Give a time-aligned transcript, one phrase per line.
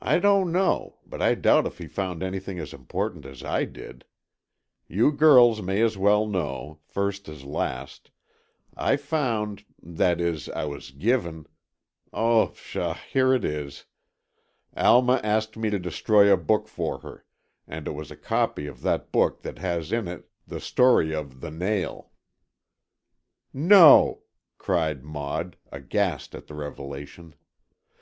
[0.00, 4.04] "I don't know, but I doubt if he found anything as important as I did.
[4.86, 8.12] You girls may as well know, first as last,
[8.76, 16.68] I found—that is—I was given—oh, pshaw, here it is—Alma asked me to destroy a book
[16.68, 17.24] for her,
[17.66, 21.40] and it was a copy of that book that has in it the story of
[21.40, 22.12] The Nail."
[23.52, 24.22] "No!"
[24.56, 27.34] cried Maud, aghast at the revelation.